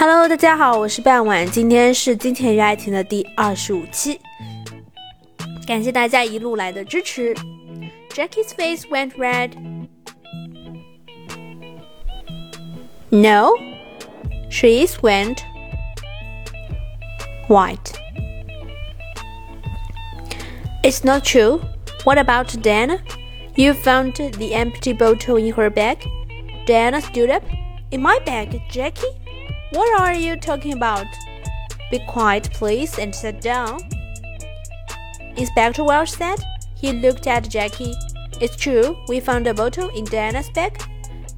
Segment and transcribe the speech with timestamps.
[0.00, 4.20] Hello，大家好，我是半晚，今天是金钱与爱情的第二十五期，
[5.66, 7.34] 感谢大家一路来的支持。
[8.10, 9.50] Jackie's face went red.
[13.10, 13.52] No,
[14.50, 15.38] she's went
[17.48, 17.92] white.
[20.82, 21.60] It's not true.
[22.04, 22.98] What about Diana?
[23.54, 25.98] You found the empty bottle in her bag?
[26.66, 27.42] Diana stood up.
[27.90, 29.06] In my bag, Jackie?
[29.71, 31.07] What are you talking about?
[31.89, 33.79] Be quiet, please, and sit down.
[35.37, 36.39] Inspector Welch said.
[36.75, 37.93] He looked at Jackie.
[38.41, 40.81] It's true, we found a bottle in Diana's bag.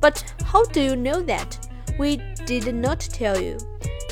[0.01, 1.69] But how do you know that?
[1.99, 3.59] We did not tell you.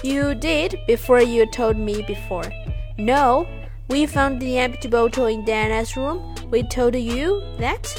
[0.04, 2.52] You did before you told me before.
[3.00, 3.48] No,
[3.90, 6.36] we found the empty bottle in Diana's room.
[6.52, 7.92] We told you that?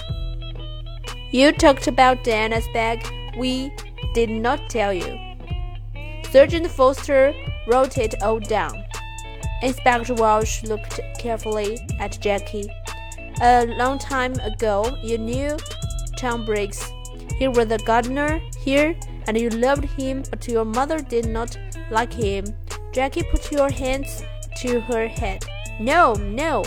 [1.33, 3.05] You talked about Diana's bag.
[3.37, 3.73] We
[4.15, 5.32] did not tell you.
[6.33, 7.35] Sergeant Foster
[7.67, 8.87] wrote it all down.
[9.61, 12.73] Inspector Welch looked carefully at Jackie.
[13.43, 15.59] A long time ago, you knew
[16.17, 16.91] Tom Briggs.
[17.39, 21.59] He was a gardener here, and you loved him, but your mother did not
[21.91, 22.47] like him.
[22.93, 24.23] Jackie put your hands
[24.63, 25.45] to her head.
[25.79, 26.65] No, no.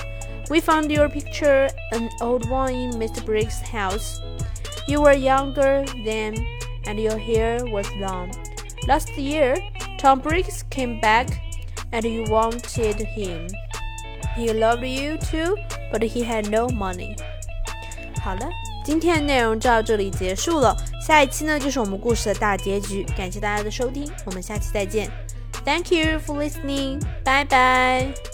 [0.48, 3.26] We found your picture, an old one in Mr.
[3.26, 4.22] Briggs' house.
[4.88, 6.36] You were younger then,
[6.86, 8.32] and your hair was long.
[8.87, 9.57] Last year,
[9.99, 11.29] Tom Briggs came back
[11.93, 13.49] and you wanted him.
[14.37, 15.57] He loved you too,
[15.93, 17.17] but he had no money.
[18.23, 18.49] 好了，
[18.85, 20.77] 今天的内容就到这里结束了。
[21.07, 23.05] 下一期呢，就是我们故事的大结局。
[23.17, 25.11] 感谢大家的收听，我们下期再见。
[25.65, 27.01] Thank you for listening.
[27.25, 28.34] Bye bye.